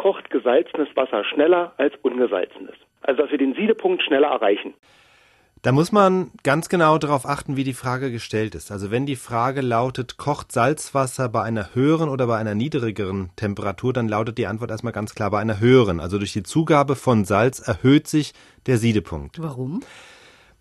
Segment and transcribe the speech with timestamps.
[0.00, 2.74] kocht gesalzenes Wasser schneller als ungesalzenes.
[3.02, 4.72] Also dass wir den Siedepunkt schneller erreichen.
[5.60, 8.72] Da muss man ganz genau darauf achten, wie die Frage gestellt ist.
[8.72, 13.92] Also wenn die Frage lautet, kocht Salzwasser bei einer höheren oder bei einer niedrigeren Temperatur,
[13.92, 16.00] dann lautet die Antwort erstmal ganz klar bei einer höheren.
[16.00, 18.32] Also durch die Zugabe von Salz erhöht sich
[18.64, 19.42] der Siedepunkt.
[19.42, 19.80] Warum?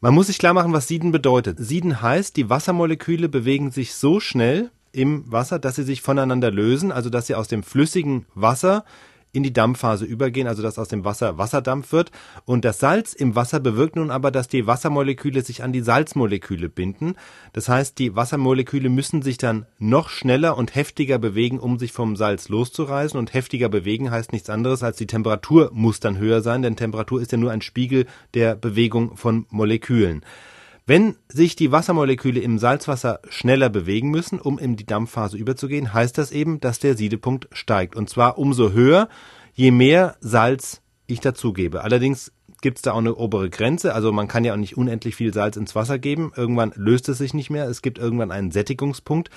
[0.02, 1.60] Man muss sich klar machen, was Sieden bedeutet.
[1.60, 6.92] Sieden heißt, die Wassermoleküle bewegen sich so schnell im Wasser, dass sie sich voneinander lösen,
[6.92, 8.84] also dass sie aus dem flüssigen Wasser
[9.32, 12.11] in die Dampfphase übergehen, also dass aus dem Wasser Wasserdampf wird.
[12.46, 16.69] Und das Salz im Wasser bewirkt nun aber, dass die Wassermoleküle sich an die Salzmoleküle
[16.69, 17.15] binden.
[17.54, 22.15] Das heißt, die Wassermoleküle müssen sich dann noch schneller und heftiger bewegen, um sich vom
[22.15, 23.19] Salz loszureißen.
[23.19, 27.21] Und heftiger bewegen heißt nichts anderes, als die Temperatur muss dann höher sein, denn Temperatur
[27.21, 30.24] ist ja nur ein Spiegel der Bewegung von Molekülen.
[30.89, 36.17] Wenn sich die Wassermoleküle im Salzwasser schneller bewegen müssen, um in die Dampfphase überzugehen, heißt
[36.17, 37.95] das eben, dass der Siedepunkt steigt.
[37.95, 39.08] Und zwar umso höher,
[39.53, 41.83] je mehr Salz ich dazugebe.
[41.83, 43.94] Allerdings gibt es da auch eine obere Grenze.
[43.94, 46.31] Also man kann ja auch nicht unendlich viel Salz ins Wasser geben.
[46.36, 47.67] Irgendwann löst es sich nicht mehr.
[47.67, 49.30] Es gibt irgendwann einen Sättigungspunkt.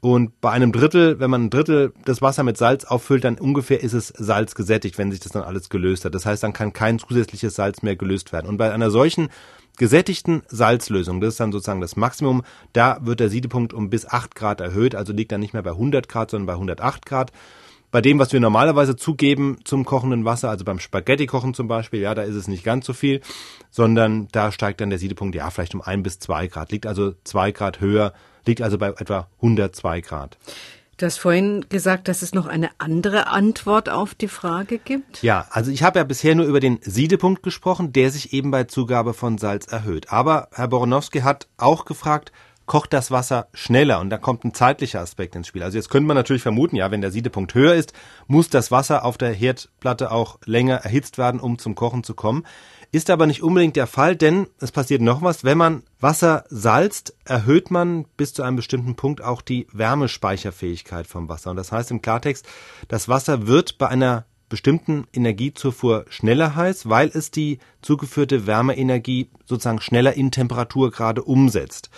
[0.00, 3.82] Und bei einem Drittel, wenn man ein Drittel des Wasser mit Salz auffüllt, dann ungefähr
[3.82, 6.14] ist es Salz gesättigt, wenn sich das dann alles gelöst hat.
[6.14, 8.46] Das heißt, dann kann kein zusätzliches Salz mehr gelöst werden.
[8.48, 9.30] Und bei einer solchen
[9.78, 12.42] gesättigten Salzlösung, das ist dann sozusagen das Maximum,
[12.72, 15.70] da wird der Siedepunkt um bis 8 Grad erhöht, also liegt er nicht mehr bei
[15.70, 17.32] 100 Grad, sondern bei 108 Grad.
[17.90, 22.14] Bei dem, was wir normalerweise zugeben zum kochenden Wasser, also beim Spaghetti-Kochen zum Beispiel, ja,
[22.14, 23.20] da ist es nicht ganz so viel,
[23.70, 27.14] sondern da steigt dann der Siedepunkt, ja, vielleicht um ein bis zwei Grad, liegt also
[27.24, 28.14] zwei Grad höher,
[28.46, 30.38] liegt also bei etwa 102 Grad.
[30.98, 35.22] Du hast vorhin gesagt, dass es noch eine andere Antwort auf die Frage gibt.
[35.22, 38.64] Ja, also ich habe ja bisher nur über den Siedepunkt gesprochen, der sich eben bei
[38.64, 40.12] Zugabe von Salz erhöht.
[40.12, 42.30] Aber Herr Boronowski hat auch gefragt,
[42.66, 45.62] kocht das Wasser schneller und da kommt ein zeitlicher Aspekt ins Spiel.
[45.62, 47.92] Also jetzt könnte man natürlich vermuten, ja, wenn der Siedepunkt höher ist,
[48.26, 52.44] muss das Wasser auf der Herdplatte auch länger erhitzt werden, um zum Kochen zu kommen.
[52.92, 55.44] Ist aber nicht unbedingt der Fall, denn es passiert noch was.
[55.44, 61.28] Wenn man Wasser salzt, erhöht man bis zu einem bestimmten Punkt auch die Wärmespeicherfähigkeit vom
[61.28, 61.50] Wasser.
[61.50, 62.46] Und das heißt im Klartext,
[62.88, 69.80] das Wasser wird bei einer bestimmten Energiezufuhr schneller heiß, weil es die zugeführte Wärmeenergie sozusagen
[69.80, 71.88] schneller in Temperaturgrade umsetzt.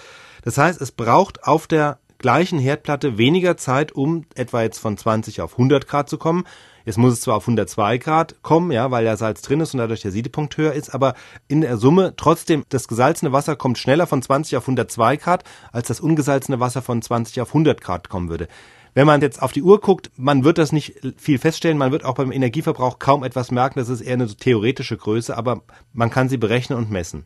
[0.44, 5.40] Das heißt, es braucht auf der gleichen Herdplatte weniger Zeit, um etwa jetzt von 20
[5.40, 6.44] auf 100 Grad zu kommen.
[6.84, 9.78] Jetzt muss es zwar auf 102 Grad kommen, ja, weil ja Salz drin ist und
[9.78, 11.14] dadurch der Siedepunkt höher ist, aber
[11.48, 15.88] in der Summe trotzdem, das gesalzene Wasser kommt schneller von 20 auf 102 Grad, als
[15.88, 18.48] das ungesalzene Wasser von 20 auf 100 Grad kommen würde.
[18.92, 22.04] Wenn man jetzt auf die Uhr guckt, man wird das nicht viel feststellen, man wird
[22.04, 25.62] auch beim Energieverbrauch kaum etwas merken, das ist eher eine theoretische Größe, aber
[25.94, 27.24] man kann sie berechnen und messen.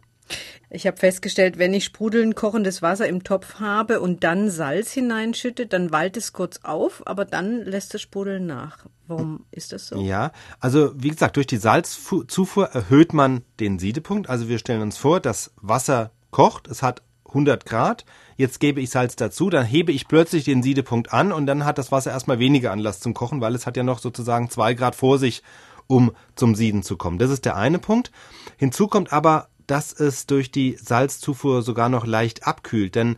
[0.71, 5.67] Ich habe festgestellt, wenn ich sprudelnd kochendes Wasser im Topf habe und dann Salz hineinschütte,
[5.67, 8.85] dann wallt es kurz auf, aber dann lässt es sprudeln nach.
[9.07, 9.99] Warum ist das so?
[9.99, 14.29] Ja, also wie gesagt, durch die Salzzufuhr erhöht man den Siedepunkt.
[14.29, 18.05] Also wir stellen uns vor, das Wasser kocht, es hat 100 Grad,
[18.37, 21.79] jetzt gebe ich Salz dazu, dann hebe ich plötzlich den Siedepunkt an und dann hat
[21.79, 24.95] das Wasser erstmal weniger Anlass zum Kochen, weil es hat ja noch sozusagen zwei Grad
[24.95, 25.43] vor sich,
[25.87, 27.19] um zum Sieden zu kommen.
[27.19, 28.13] Das ist der eine Punkt.
[28.59, 32.95] Hinzu kommt aber dass es durch die Salzzufuhr sogar noch leicht abkühlt.
[32.95, 33.17] Denn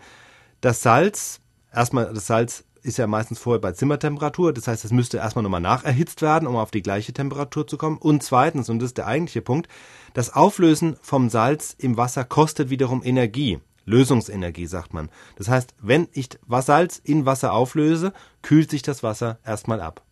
[0.61, 1.41] das Salz,
[1.73, 5.61] erstmal das Salz ist ja meistens vorher bei Zimmertemperatur, das heißt, es müsste erstmal nochmal
[5.61, 7.99] nacherhitzt werden, um auf die gleiche Temperatur zu kommen.
[7.99, 9.69] Und zweitens, und das ist der eigentliche Punkt,
[10.15, 13.59] das Auflösen vom Salz im Wasser kostet wiederum Energie.
[13.87, 15.11] Lösungsenergie, sagt man.
[15.37, 18.13] Das heißt, wenn ich Salz in Wasser auflöse,
[18.43, 20.03] kühlt sich das Wasser erstmal ab.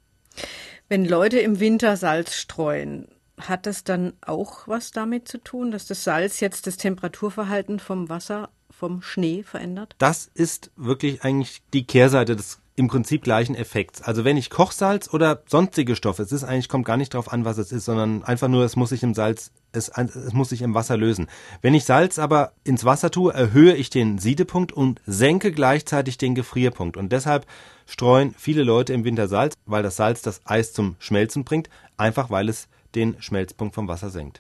[0.89, 3.09] Wenn Leute im Winter Salz streuen,
[3.41, 8.09] hat das dann auch was damit zu tun, dass das Salz jetzt das Temperaturverhalten vom
[8.09, 9.95] Wasser, vom Schnee verändert?
[9.99, 14.03] Das ist wirklich eigentlich die Kehrseite des im Prinzip gleichen Effekts.
[14.03, 17.45] Also wenn ich Kochsalz oder sonstige Stoffe, es ist eigentlich, kommt gar nicht drauf an,
[17.45, 20.63] was es ist, sondern einfach nur, es muss sich im Salz, es, es muss sich
[20.63, 21.27] im Wasser lösen.
[21.61, 26.37] Wenn ich Salz aber ins Wasser tue, erhöhe ich den Siedepunkt und senke gleichzeitig den
[26.37, 26.97] Gefrierpunkt.
[26.97, 27.47] Und deshalb
[27.85, 32.31] streuen viele Leute im Winter Salz, weil das Salz das Eis zum Schmelzen bringt, einfach
[32.31, 34.37] weil es den Schmelzpunkt vom Wasser senkt.